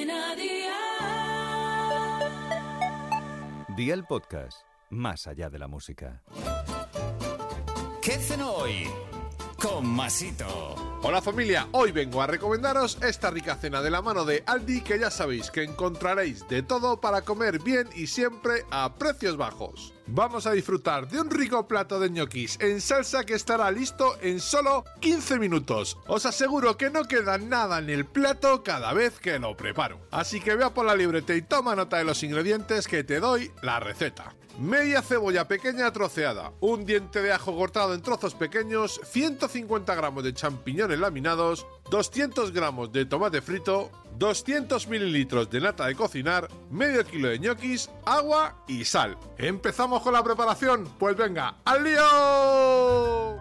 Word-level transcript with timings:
Cadena 0.00 0.34
Dial. 0.34 0.70
Día 3.76 3.92
el 3.94 4.04
podcast, 4.04 4.62
más 4.88 5.26
allá 5.26 5.50
de 5.50 5.58
la 5.58 5.68
música. 5.68 6.22
¿Qué 8.00 8.12
cenó 8.12 8.50
hoy? 8.52 8.88
Con 9.60 9.86
Masito. 9.86 10.74
Hola 11.02 11.20
familia, 11.20 11.68
hoy 11.72 11.92
vengo 11.92 12.22
a 12.22 12.26
recomendaros 12.26 12.96
esta 13.02 13.30
rica 13.30 13.56
cena 13.56 13.82
de 13.82 13.90
la 13.90 14.00
mano 14.00 14.24
de 14.24 14.42
Aldi 14.46 14.80
que 14.80 14.98
ya 14.98 15.10
sabéis 15.10 15.50
que 15.50 15.64
encontraréis 15.64 16.48
de 16.48 16.62
todo 16.62 16.98
para 17.00 17.20
comer 17.22 17.62
bien 17.62 17.86
y 17.94 18.06
siempre 18.06 18.64
a 18.70 18.94
precios 18.94 19.36
bajos. 19.36 19.92
Vamos 20.12 20.44
a 20.48 20.52
disfrutar 20.52 21.08
de 21.08 21.20
un 21.20 21.30
rico 21.30 21.68
plato 21.68 22.00
de 22.00 22.10
ñoquis 22.10 22.58
en 22.60 22.80
salsa 22.80 23.22
que 23.22 23.34
estará 23.34 23.70
listo 23.70 24.16
en 24.20 24.40
solo 24.40 24.84
15 24.98 25.38
minutos. 25.38 25.98
Os 26.08 26.26
aseguro 26.26 26.76
que 26.76 26.90
no 26.90 27.04
queda 27.04 27.38
nada 27.38 27.78
en 27.78 27.90
el 27.90 28.04
plato 28.04 28.64
cada 28.64 28.92
vez 28.92 29.20
que 29.20 29.38
lo 29.38 29.56
preparo. 29.56 30.00
Así 30.10 30.40
que 30.40 30.56
vea 30.56 30.74
por 30.74 30.84
la 30.84 30.96
libreta 30.96 31.32
y 31.36 31.42
toma 31.42 31.76
nota 31.76 31.98
de 31.98 32.04
los 32.04 32.24
ingredientes 32.24 32.88
que 32.88 33.04
te 33.04 33.20
doy 33.20 33.52
la 33.62 33.78
receta. 33.78 34.34
Media 34.58 35.00
cebolla 35.00 35.46
pequeña 35.46 35.92
troceada, 35.92 36.52
un 36.58 36.84
diente 36.84 37.22
de 37.22 37.32
ajo 37.32 37.56
cortado 37.56 37.94
en 37.94 38.02
trozos 38.02 38.34
pequeños, 38.34 39.00
150 39.04 39.94
gramos 39.94 40.24
de 40.24 40.34
champiñones 40.34 40.98
laminados, 40.98 41.66
200 41.88 42.52
gramos 42.52 42.90
de 42.92 43.06
tomate 43.06 43.40
frito, 43.42 43.92
200 44.20 44.86
mililitros 44.88 45.48
de 45.48 45.62
nata 45.62 45.86
de 45.86 45.94
cocinar, 45.94 46.46
medio 46.70 47.06
kilo 47.06 47.28
de 47.28 47.38
ñoquis, 47.38 47.88
agua 48.04 48.54
y 48.68 48.84
sal. 48.84 49.16
¿Empezamos 49.38 50.02
con 50.02 50.12
la 50.12 50.22
preparación? 50.22 50.86
Pues 50.98 51.16
venga, 51.16 51.56
¡al 51.64 51.82
lío! 51.82 53.40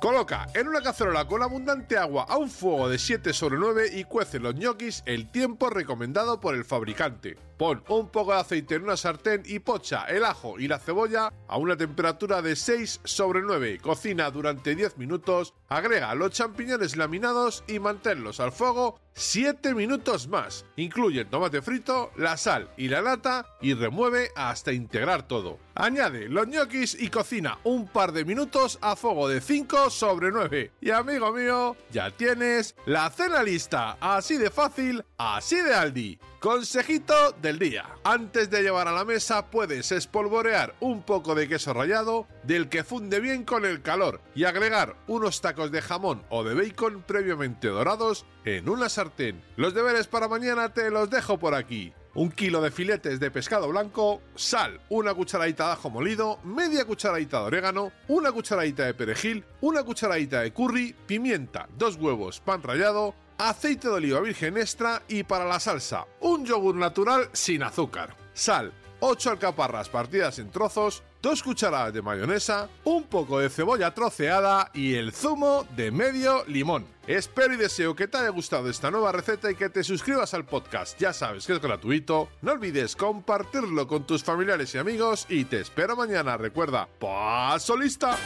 Coloca 0.00 0.46
en 0.54 0.68
una 0.68 0.80
cacerola 0.80 1.26
con 1.26 1.42
abundante 1.42 1.98
agua 1.98 2.24
a 2.28 2.38
un 2.38 2.48
fuego 2.48 2.88
de 2.88 2.98
7 2.98 3.34
sobre 3.34 3.58
9 3.58 3.90
y 3.92 4.04
cuece 4.04 4.38
los 4.38 4.54
ñoquis 4.54 5.02
el 5.04 5.30
tiempo 5.30 5.68
recomendado 5.68 6.40
por 6.40 6.54
el 6.54 6.64
fabricante. 6.64 7.36
Pon 7.58 7.82
un 7.88 8.08
poco 8.10 8.32
de 8.32 8.40
aceite 8.40 8.74
en 8.74 8.84
una 8.84 8.96
sartén 8.96 9.42
y 9.44 9.58
pocha 9.58 10.04
el 10.04 10.24
ajo 10.24 10.58
y 10.58 10.68
la 10.68 10.78
cebolla 10.78 11.32
a 11.48 11.56
una 11.56 11.76
temperatura 11.76 12.40
de 12.40 12.56
6 12.56 13.00
sobre 13.04 13.40
9. 13.42 13.80
Cocina 13.82 14.30
durante 14.30 14.74
10 14.74 14.96
minutos, 14.98 15.54
agrega 15.68 16.14
los 16.14 16.30
champiñones 16.30 16.96
laminados 16.96 17.64
y 17.66 17.78
manténlos 17.78 18.40
al 18.40 18.52
fuego 18.52 19.00
7 19.14 19.74
minutos 19.74 20.28
más. 20.28 20.66
Incluye 20.76 21.22
el 21.22 21.26
tomate 21.26 21.62
frito, 21.62 22.12
la 22.16 22.36
sal 22.36 22.70
y 22.76 22.88
la 22.88 23.00
lata 23.00 23.46
y 23.60 23.74
remueve 23.74 24.30
hasta 24.36 24.72
integrar 24.72 25.26
todo. 25.26 25.58
Añade 25.74 26.28
los 26.28 26.46
ñoquis 26.46 26.94
y 27.00 27.08
cocina 27.08 27.58
un 27.64 27.88
par 27.88 28.12
de 28.12 28.24
minutos 28.24 28.78
a 28.82 28.94
fuego 28.94 29.28
de 29.28 29.40
5 29.40 29.90
sobre 29.90 30.30
9. 30.30 30.72
Y 30.80 30.90
amigo 30.90 31.32
mío, 31.32 31.76
ya 31.90 32.10
tienes 32.10 32.74
la 32.84 33.10
cena 33.10 33.42
lista. 33.42 33.96
Así 34.00 34.36
de 34.36 34.50
fácil, 34.50 35.04
así 35.16 35.56
de 35.56 35.74
Aldi. 35.74 36.18
Consejito 36.40 37.32
del 37.40 37.58
día. 37.58 37.86
Antes 38.04 38.50
de 38.50 38.60
llevar 38.62 38.88
a 38.88 38.92
la 38.92 39.06
mesa 39.06 39.50
puedes 39.50 39.90
espolvorear 39.90 40.74
un 40.80 41.02
poco 41.02 41.34
de 41.34 41.48
queso 41.48 41.72
rallado 41.72 42.26
del 42.42 42.68
que 42.68 42.84
funde 42.84 43.20
bien 43.20 43.44
con 43.44 43.64
el 43.64 43.80
calor 43.80 44.20
y 44.34 44.44
agregar 44.44 44.96
unos 45.06 45.40
tacos 45.40 45.72
de 45.72 45.80
jamón 45.80 46.22
o 46.28 46.44
de 46.44 46.54
bacon 46.54 47.02
previamente 47.02 47.68
dorados 47.68 48.26
en 48.44 48.68
una 48.68 48.90
sartén. 48.90 49.42
Los 49.56 49.72
deberes 49.72 50.08
para 50.08 50.28
mañana 50.28 50.74
te 50.74 50.90
los 50.90 51.08
dejo 51.08 51.38
por 51.38 51.54
aquí. 51.54 51.94
Un 52.14 52.30
kilo 52.30 52.60
de 52.60 52.70
filetes 52.70 53.18
de 53.18 53.30
pescado 53.30 53.68
blanco, 53.68 54.20
sal, 54.34 54.80
una 54.90 55.14
cucharadita 55.14 55.66
de 55.66 55.72
ajo 55.72 55.90
molido, 55.90 56.38
media 56.44 56.84
cucharadita 56.84 57.40
de 57.40 57.46
orégano, 57.46 57.92
una 58.08 58.32
cucharadita 58.32 58.84
de 58.84 58.94
perejil, 58.94 59.44
una 59.60 59.84
cucharadita 59.84 60.42
de 60.42 60.52
curry, 60.52 60.94
pimienta, 61.06 61.68
dos 61.76 61.96
huevos, 61.96 62.40
pan 62.40 62.62
rallado, 62.62 63.14
aceite 63.38 63.88
de 63.88 63.94
oliva 63.94 64.20
virgen 64.20 64.56
extra 64.56 65.02
y 65.08 65.22
para 65.22 65.44
la 65.44 65.60
salsa, 65.60 66.06
un 66.20 66.44
yogur 66.44 66.74
natural 66.74 67.28
sin 67.32 67.62
azúcar, 67.62 68.16
sal, 68.34 68.72
8 69.00 69.30
alcaparras 69.30 69.88
partidas 69.88 70.38
en 70.38 70.50
trozos, 70.50 71.02
2 71.22 71.42
cucharadas 71.42 71.92
de 71.92 72.02
mayonesa, 72.02 72.68
un 72.84 73.04
poco 73.04 73.38
de 73.38 73.50
cebolla 73.50 73.92
troceada 73.92 74.70
y 74.72 74.94
el 74.94 75.12
zumo 75.12 75.66
de 75.76 75.90
medio 75.90 76.44
limón. 76.46 76.86
Espero 77.06 77.54
y 77.54 77.56
deseo 77.56 77.94
que 77.94 78.08
te 78.08 78.18
haya 78.18 78.30
gustado 78.30 78.68
esta 78.68 78.90
nueva 78.90 79.12
receta 79.12 79.50
y 79.50 79.54
que 79.54 79.68
te 79.68 79.84
suscribas 79.84 80.34
al 80.34 80.44
podcast. 80.44 80.98
Ya 80.98 81.12
sabes 81.12 81.46
que 81.46 81.52
es 81.52 81.60
gratuito. 81.60 82.28
No 82.42 82.52
olvides 82.52 82.96
compartirlo 82.96 83.86
con 83.86 84.06
tus 84.06 84.24
familiares 84.24 84.74
y 84.74 84.78
amigos 84.78 85.26
y 85.28 85.44
te 85.44 85.60
espero 85.60 85.94
mañana. 85.94 86.36
Recuerda, 86.36 86.88
paso 86.98 87.76
lista. 87.76 88.16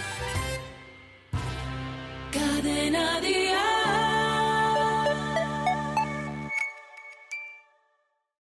Cadena. 2.32 3.20